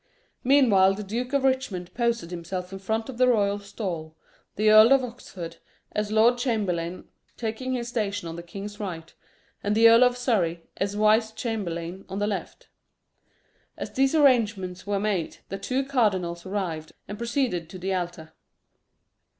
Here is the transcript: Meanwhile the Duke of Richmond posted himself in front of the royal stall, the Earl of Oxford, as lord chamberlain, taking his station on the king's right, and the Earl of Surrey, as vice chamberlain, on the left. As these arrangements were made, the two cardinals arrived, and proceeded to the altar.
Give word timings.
Meanwhile 0.43 0.95
the 0.95 1.03
Duke 1.03 1.31
of 1.31 1.43
Richmond 1.43 1.93
posted 1.93 2.31
himself 2.31 2.73
in 2.73 2.79
front 2.79 3.07
of 3.07 3.19
the 3.19 3.27
royal 3.27 3.59
stall, 3.59 4.17
the 4.55 4.71
Earl 4.71 4.93
of 4.93 5.03
Oxford, 5.03 5.57
as 5.91 6.11
lord 6.11 6.39
chamberlain, 6.39 7.07
taking 7.37 7.73
his 7.73 7.89
station 7.89 8.27
on 8.27 8.35
the 8.35 8.41
king's 8.41 8.79
right, 8.79 9.13
and 9.63 9.75
the 9.75 9.87
Earl 9.87 10.03
of 10.03 10.17
Surrey, 10.17 10.63
as 10.77 10.95
vice 10.95 11.31
chamberlain, 11.31 12.05
on 12.09 12.17
the 12.17 12.25
left. 12.25 12.67
As 13.77 13.91
these 13.91 14.15
arrangements 14.15 14.87
were 14.87 14.99
made, 14.99 15.37
the 15.49 15.59
two 15.59 15.83
cardinals 15.85 16.47
arrived, 16.47 16.93
and 17.07 17.15
proceeded 17.19 17.69
to 17.69 17.77
the 17.77 17.93
altar. 17.93 18.33